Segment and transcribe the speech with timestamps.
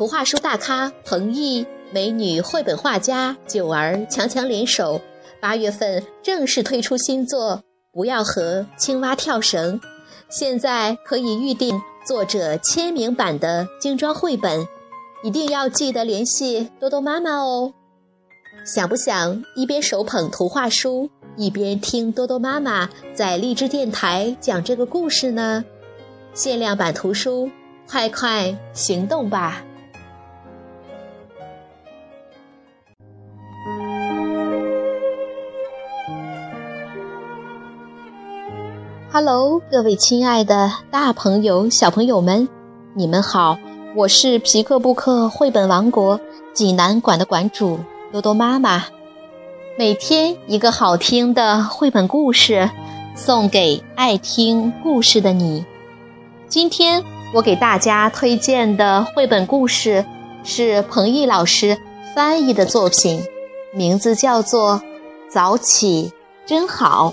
[0.00, 4.98] 图画书大咖彭毅、美女绘本画家九儿强强联手，
[5.42, 7.56] 八月份正式推出新作
[7.92, 9.78] 《不要和青蛙跳绳》，
[10.30, 14.66] 现在可以预定作者签名版的精装绘本，
[15.22, 17.74] 一定要记得联系多多妈妈哦。
[18.64, 25.62] 想不想一边手捧图画书，一边听多多妈妈在荔枝电台讲这个故事呢？
[26.32, 27.50] 限量版图书，
[27.86, 29.62] 快快行动吧
[39.12, 42.48] ！Hello，各位亲爱的大朋友、小朋友们，
[42.94, 43.58] 你们好！
[43.96, 46.20] 我是皮克布克绘本王国
[46.54, 47.80] 济南馆的馆主
[48.12, 48.84] 多多妈妈。
[49.76, 52.70] 每天一个好听的绘本故事，
[53.16, 55.64] 送给爱听故事的你。
[56.46, 60.04] 今天我给大家推荐的绘本故事
[60.44, 61.76] 是彭毅老师
[62.14, 63.20] 翻译的作品，
[63.74, 64.74] 名字叫做
[65.28, 66.12] 《早起
[66.46, 67.12] 真好》。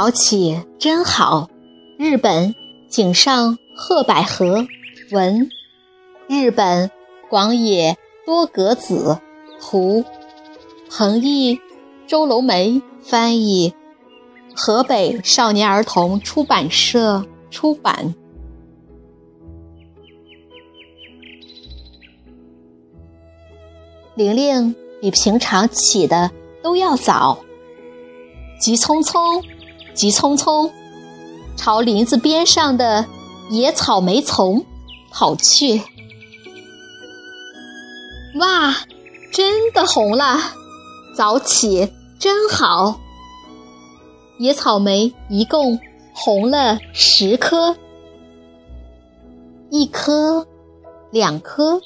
[0.00, 1.50] 早起真好，
[1.98, 2.54] 日本
[2.88, 4.64] 井上鹤百合
[5.10, 5.50] 文，
[6.28, 6.88] 日本
[7.28, 9.18] 广野多格子
[9.60, 10.04] 图，
[10.88, 11.58] 彭毅、
[12.06, 13.74] 周楼梅翻译，
[14.54, 18.14] 河北少年儿童出版社出版。
[24.14, 26.30] 玲玲比平常起的
[26.62, 27.38] 都要早，
[28.60, 29.44] 急匆匆。
[29.98, 30.70] 急匆匆
[31.56, 33.04] 朝林子边上的
[33.50, 34.64] 野草莓丛
[35.10, 35.82] 跑去。
[38.38, 38.76] 哇，
[39.32, 40.38] 真的红了！
[41.16, 43.00] 早起真好。
[44.38, 45.80] 野草莓一共
[46.14, 47.74] 红了十颗，
[49.68, 50.46] 一颗，
[51.10, 51.80] 两颗。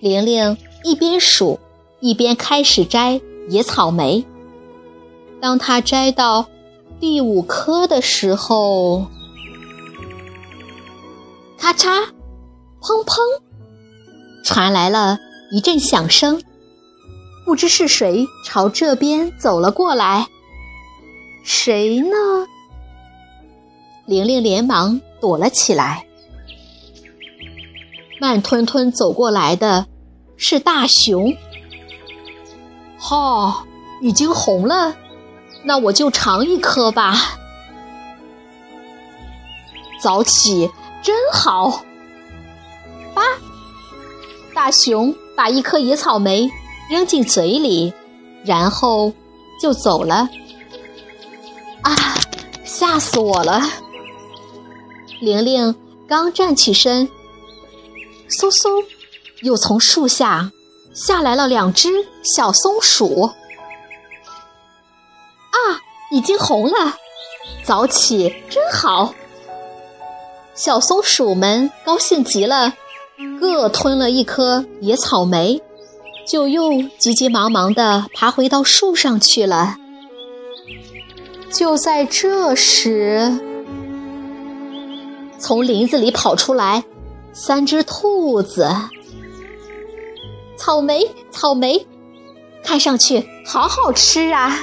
[0.00, 1.58] 玲玲一边数，
[1.98, 4.24] 一边开始摘野草莓。
[5.40, 6.46] 当她摘到。
[7.00, 9.06] 第五颗的时候，
[11.56, 12.08] 咔嚓，
[12.80, 13.16] 砰砰，
[14.44, 15.18] 传来了
[15.52, 16.42] 一阵响声。
[17.44, 20.26] 不知是谁朝这边走了过来。
[21.44, 22.16] 谁呢？
[24.04, 26.04] 玲玲连忙躲了起来。
[28.20, 29.86] 慢吞吞走过来的
[30.36, 31.36] 是大熊。
[32.98, 33.64] 哈，
[34.02, 34.96] 已经红了。
[35.68, 37.14] 那我就尝一颗吧。
[40.00, 40.70] 早起
[41.02, 41.84] 真好。
[43.14, 43.22] 吧，
[44.54, 46.50] 大熊把一颗野草莓
[46.88, 47.92] 扔进嘴里，
[48.46, 49.12] 然后
[49.60, 50.26] 就走了。
[51.82, 51.94] 啊，
[52.64, 53.60] 吓死我了！
[55.20, 55.74] 玲玲
[56.08, 57.06] 刚站起身，
[58.30, 58.82] 嗖嗖，
[59.42, 60.50] 又从树下
[60.94, 61.90] 下来了两只
[62.22, 63.30] 小松鼠。
[65.70, 66.96] 啊已经红了，
[67.62, 69.14] 早起真好。
[70.54, 72.72] 小松鼠们高兴极了，
[73.40, 75.62] 各吞了一颗野草莓，
[76.26, 79.76] 就又急急忙忙地爬回到树上去了。
[81.52, 83.38] 就在这时，
[85.38, 86.84] 从林子里跑出来
[87.32, 88.68] 三只兔子。
[90.56, 91.86] 草莓，草莓，
[92.64, 94.58] 看上去好好吃啊！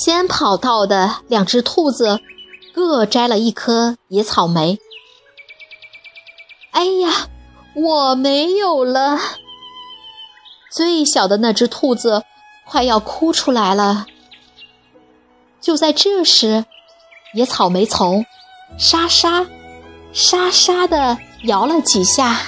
[0.00, 2.20] 先跑到的两只兔子，
[2.72, 4.78] 各摘了一颗野草莓。
[6.70, 7.26] 哎呀，
[7.74, 9.18] 我没有了！
[10.70, 12.22] 最小的那只兔子
[12.64, 14.06] 快要哭出来了。
[15.60, 16.64] 就在这时，
[17.34, 18.24] 野草莓丛
[18.78, 19.44] 沙沙
[20.12, 22.40] 沙沙的摇了几下。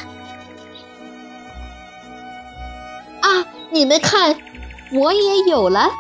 [3.23, 4.37] 啊，你们看，
[4.93, 5.91] 我也有了！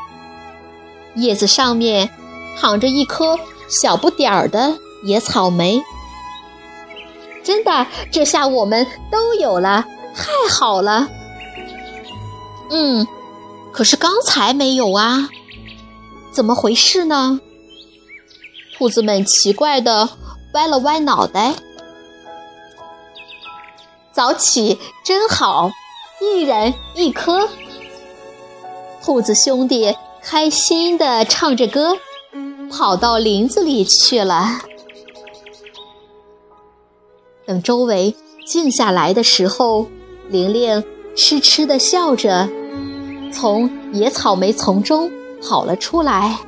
[1.14, 2.10] 叶子上面
[2.58, 5.82] 躺着一颗小不点儿的野草莓，
[7.42, 9.84] 真的，这下我们都有了，
[10.14, 11.08] 太好了。
[12.70, 13.06] 嗯，
[13.72, 15.28] 可是刚才没有啊，
[16.30, 17.40] 怎么回事呢？
[18.76, 20.08] 兔子们奇怪的
[20.54, 21.54] 歪了歪脑袋。
[24.12, 25.70] 早起真好，
[26.20, 27.48] 一人一颗。
[29.02, 31.96] 兔子兄弟开心地唱着歌，
[32.70, 34.60] 跑到林子里去了。
[37.46, 38.14] 等周围
[38.46, 39.86] 静下来的时候，
[40.28, 40.84] 玲玲
[41.16, 42.48] 痴痴地笑着，
[43.32, 45.10] 从野草莓丛中
[45.42, 46.38] 跑了出来。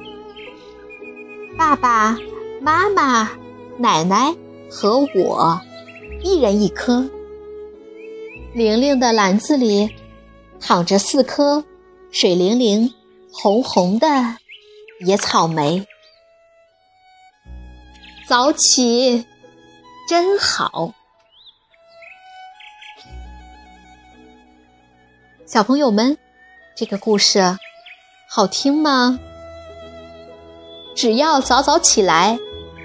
[1.59, 2.17] 爸爸
[2.61, 3.31] 妈妈、
[3.79, 4.35] 奶奶
[4.71, 5.61] 和我，
[6.23, 7.05] 一人一颗。
[8.55, 9.91] 玲玲的篮子里
[10.61, 11.65] 躺着四颗
[12.11, 12.93] 水灵灵、
[13.33, 14.07] 红红的
[15.01, 15.87] 野草莓。
[18.29, 19.27] 早起
[20.09, 20.93] 真好，
[25.47, 26.19] 小朋友们，
[26.77, 27.59] 这个故事
[28.29, 29.19] 好听吗？
[30.95, 32.39] 只要早早起来，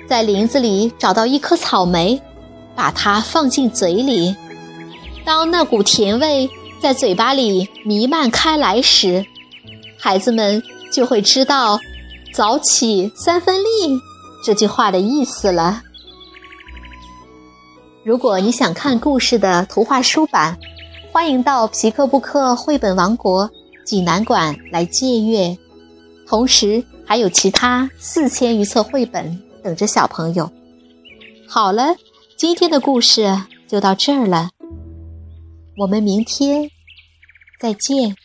[0.07, 2.21] 在林子里找到一颗草莓，
[2.73, 4.35] 把它放进嘴里。
[5.25, 6.49] 当那股甜味
[6.81, 9.25] 在嘴巴里弥漫开来时，
[9.99, 10.61] 孩子们
[10.91, 11.79] 就会知道
[12.33, 13.99] “早起三分力”
[14.43, 15.81] 这句话的意思了。
[18.03, 20.57] 如果你想看故事的图画书版，
[21.11, 23.49] 欢迎到皮克布克绘本王国
[23.85, 25.57] 济南馆来借阅，
[26.25, 30.49] 同时还有其他四千余册绘本等着小朋友。
[31.47, 31.95] 好了，
[32.37, 34.51] 今天的故事就到这儿了。
[35.77, 36.69] 我们明天
[37.59, 38.15] 再见。